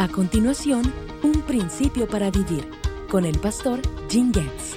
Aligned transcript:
A 0.00 0.06
continuación, 0.06 0.94
un 1.24 1.42
principio 1.42 2.06
para 2.06 2.30
vivir 2.30 2.70
con 3.10 3.24
el 3.24 3.36
pastor 3.40 3.80
Jim 4.08 4.32
Getz. 4.32 4.76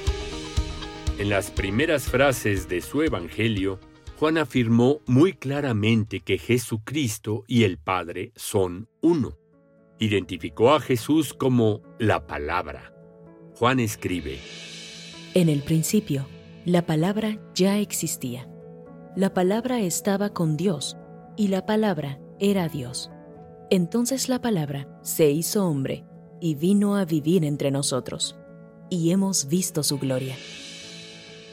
En 1.20 1.29
las 1.29 1.51
primeras 1.51 2.06
frases 2.06 2.67
de 2.67 2.82
su 2.82 3.04
Evangelio, 3.04 3.80
Juan 4.18 4.40
afirmó 4.40 5.02
muy 5.06 5.34
claramente 5.34 6.22
que 6.22 6.40
Jesucristo 6.40 7.44
y 7.48 7.66
el 7.66 7.78
Padre 7.78 8.32
son 8.36 8.89
uno. 9.00 9.38
Identificó 10.00 10.73
a 10.73 10.80
Jesús 10.80 11.36
como 11.36 11.84
la 12.00 12.26
palabra. 12.26 12.92
Juan 13.54 13.80
escribe, 13.80 14.40
En 15.36 15.50
el 15.50 15.62
principio, 15.62 16.26
la 16.66 16.88
palabra 16.88 17.38
ya 17.54 17.78
existía. 17.78 18.50
La 19.16 19.36
palabra 19.36 19.82
estaba 19.82 20.34
con 20.34 20.58
Dios 20.58 20.98
y 21.38 21.50
la 21.50 21.68
palabra 21.68 22.20
era 22.40 22.70
Dios. 22.70 23.12
Entonces 23.74 24.28
la 24.28 24.42
palabra 24.42 24.86
se 25.02 25.32
hizo 25.32 25.66
hombre 25.66 26.04
y 26.41 26.55
vino 26.55 26.98
a 26.98 27.05
vivir 27.05 27.45
entre 27.45 27.72
nosotros, 27.72 28.38
y 28.90 29.12
hemos 29.12 29.48
visto 29.48 29.82
su 29.82 29.98
gloria. 29.98 30.36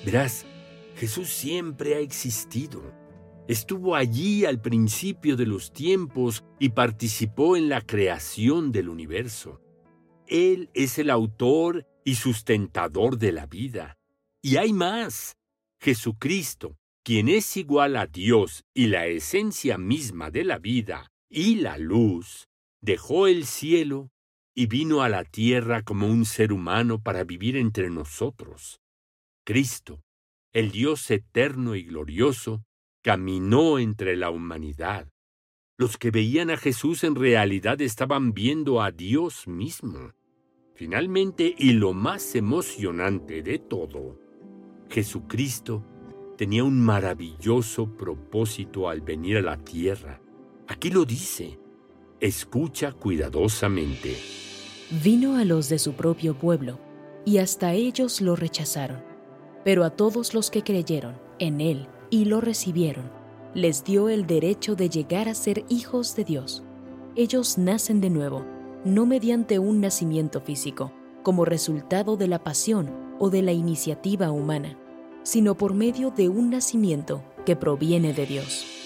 Verás, 0.05 0.45
Jesús 0.97 1.28
siempre 1.28 1.95
ha 1.95 2.01
existido. 2.01 2.83
Estuvo 3.47 3.95
allí 3.95 4.45
al 4.45 4.61
principio 4.61 5.37
de 5.37 5.47
los 5.47 5.73
tiempos 5.73 6.42
y 6.59 6.70
participó 6.70 7.56
en 7.56 7.69
la 7.69 7.83
creación 7.83 8.73
del 8.73 8.89
universo. 8.89 9.61
Él 10.27 10.70
es 10.75 10.98
el 10.98 11.11
autor 11.11 11.87
y 12.05 12.16
sustentador 12.16 13.16
de 13.16 13.30
la 13.30 13.47
vida. 13.47 13.97
Y 14.42 14.56
hay 14.56 14.73
más. 14.73 15.37
Jesucristo, 15.78 16.77
quien 17.05 17.28
es 17.28 17.56
igual 17.56 17.95
a 17.95 18.06
Dios 18.06 18.64
y 18.75 18.89
la 18.89 19.06
esencia 19.06 19.78
misma 19.78 20.33
de 20.33 20.42
la 20.42 20.59
vida 20.59 21.12
y 21.30 21.56
la 21.56 21.78
luz, 21.78 22.48
dejó 22.80 23.27
el 23.27 23.45
cielo 23.45 24.10
y 24.55 24.66
vino 24.66 25.02
a 25.02 25.09
la 25.09 25.24
tierra 25.24 25.82
como 25.82 26.09
un 26.09 26.24
ser 26.24 26.53
humano 26.53 27.00
para 27.03 27.25
vivir 27.25 27.56
entre 27.56 27.91
nosotros. 27.91 28.80
Cristo, 29.44 30.03
el 30.53 30.70
Dios 30.70 31.11
eterno 31.11 31.75
y 31.75 31.84
glorioso, 31.84 32.64
caminó 33.03 33.78
entre 33.78 34.16
la 34.16 34.30
humanidad. 34.30 35.08
Los 35.78 35.97
que 35.97 36.11
veían 36.11 36.50
a 36.50 36.56
Jesús 36.56 37.05
en 37.05 37.14
realidad 37.14 37.81
estaban 37.81 38.33
viendo 38.33 38.83
a 38.83 38.91
Dios 38.91 39.47
mismo. 39.47 40.12
Finalmente, 40.75 41.55
y 41.56 41.72
lo 41.72 41.92
más 41.92 42.34
emocionante 42.34 43.42
de 43.42 43.58
todo, 43.58 44.19
Jesucristo 44.91 45.84
tenía 46.36 46.64
un 46.64 46.81
maravilloso 46.81 47.97
propósito 47.97 48.88
al 48.88 49.03
venir 49.03 49.38
a 49.38 49.42
la 49.42 49.56
tierra. 49.56 50.20
Aquí 50.69 50.91
lo 50.91 51.06
dice. 51.06 51.58
Escucha 52.20 52.92
cuidadosamente. 52.92 54.16
Vino 55.02 55.36
a 55.36 55.44
los 55.44 55.70
de 55.70 55.78
su 55.78 55.94
propio 55.94 56.38
pueblo, 56.38 56.78
y 57.25 57.38
hasta 57.38 57.72
ellos 57.72 58.20
lo 58.20 58.36
rechazaron. 58.36 59.02
Pero 59.64 59.83
a 59.83 59.91
todos 59.91 60.34
los 60.34 60.50
que 60.50 60.62
creyeron 60.62 61.19
en 61.38 61.62
Él 61.62 61.88
y 62.10 62.27
lo 62.27 62.42
recibieron, 62.42 63.10
les 63.55 63.83
dio 63.83 64.10
el 64.10 64.27
derecho 64.27 64.77
de 64.77 64.91
llegar 64.91 65.28
a 65.28 65.34
ser 65.34 65.64
hijos 65.70 66.14
de 66.14 66.25
Dios. 66.25 66.62
Ellos 67.16 67.56
nacen 67.56 68.03
de 68.03 68.10
nuevo, 68.10 68.44
no 68.84 69.06
mediante 69.06 69.58
un 69.58 69.80
nacimiento 69.80 70.41
físico, 70.42 70.92
como 71.22 71.47
resultado 71.47 72.16
de 72.16 72.28
la 72.28 72.44
pasión 72.44 72.91
o 73.19 73.30
de 73.30 73.41
la 73.41 73.53
iniciativa 73.53 74.30
humana, 74.30 74.78
sino 75.22 75.56
por 75.56 75.72
medio 75.72 76.10
de 76.10 76.28
un 76.28 76.50
nacimiento 76.50 77.22
que 77.47 77.56
proviene 77.56 78.12
de 78.12 78.27
Dios. 78.27 78.78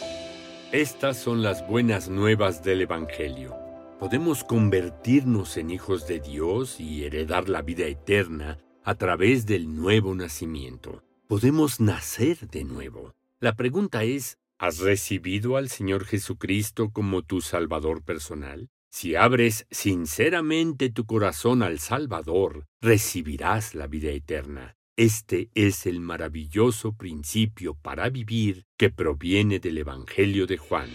Estas 0.73 1.19
son 1.19 1.43
las 1.43 1.69
buenas 1.69 2.09
nuevas 2.09 2.65
del 2.65 2.81
Evangelio. 2.81 3.55
Podemos 4.01 4.43
convertirnos 4.43 5.59
en 5.59 5.69
hijos 5.69 6.07
de 6.07 6.19
Dios 6.19 6.81
y 6.81 7.05
heredar 7.05 7.51
la 7.51 7.61
vida 7.61 7.85
eterna 7.85 8.57
a 8.83 8.95
través 8.95 9.45
del 9.45 9.77
nuevo 9.77 10.15
nacimiento. 10.15 11.05
Podemos 11.29 11.79
nacer 11.79 12.49
de 12.49 12.65
nuevo. 12.65 13.13
La 13.39 13.55
pregunta 13.55 14.05
es, 14.05 14.39
¿has 14.57 14.79
recibido 14.79 15.59
al 15.59 15.69
Señor 15.69 16.07
Jesucristo 16.07 16.91
como 16.91 17.21
tu 17.21 17.43
Salvador 17.43 18.03
personal? 18.03 18.71
Si 18.91 19.15
abres 19.15 19.67
sinceramente 19.71 20.89
tu 20.89 21.05
corazón 21.05 21.63
al 21.63 21.81
Salvador, 21.81 22.67
recibirás 22.81 23.75
la 23.75 23.89
vida 23.89 24.11
eterna. 24.11 24.75
Este 24.99 25.49
es 25.55 25.87
el 25.87 26.01
maravilloso 26.01 26.93
principio 26.93 27.73
para 27.73 28.11
vivir 28.11 28.67
que 28.77 28.91
proviene 28.91 29.59
del 29.59 29.79
Evangelio 29.79 30.47
de 30.47 30.59
Juan. 30.59 30.91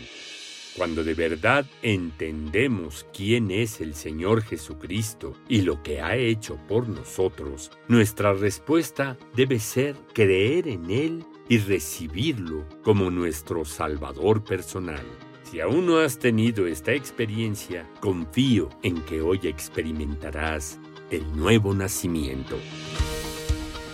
Cuando 0.75 1.03
de 1.03 1.15
verdad 1.15 1.65
entendemos 1.81 3.07
quién 3.11 3.49
es 3.49 3.81
el 3.81 3.95
Señor 3.95 4.43
Jesucristo 4.43 5.33
y 5.49 5.61
lo 5.61 5.81
que 5.81 5.99
ha 5.99 6.15
hecho 6.15 6.59
por 6.67 6.87
nosotros, 6.87 7.71
nuestra 7.87 8.33
respuesta 8.33 9.17
debe 9.35 9.57
ser 9.57 9.95
creer 10.13 10.67
en 10.67 10.91
Él 10.91 11.25
y 11.49 11.57
recibirlo 11.57 12.69
como 12.83 13.09
nuestro 13.09 13.65
Salvador 13.65 14.43
personal. 14.43 15.05
Si 15.41 15.59
aún 15.59 15.87
no 15.87 15.97
has 15.97 16.19
tenido 16.19 16.67
esta 16.67 16.93
experiencia, 16.93 17.89
confío 17.99 18.69
en 18.83 19.01
que 19.05 19.21
hoy 19.21 19.39
experimentarás 19.41 20.79
el 21.09 21.35
nuevo 21.35 21.73
nacimiento. 21.73 22.59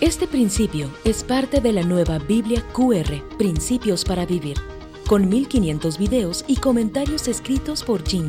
Este 0.04 0.26
principio 0.26 0.90
es 1.04 1.24
parte 1.24 1.62
de 1.62 1.72
la 1.72 1.82
nueva 1.82 2.18
Biblia 2.18 2.62
QR, 2.74 3.26
Principios 3.38 4.04
para 4.04 4.26
Vivir, 4.26 4.58
con 5.06 5.30
1500 5.30 5.96
videos 5.96 6.44
y 6.46 6.56
comentarios 6.56 7.26
escritos 7.26 7.82
por 7.82 8.06
Jim. 8.06 8.28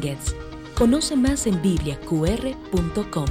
Conoce 0.74 1.18
más 1.18 1.48
en 1.48 1.62
bibliaqr.com. 1.62 3.26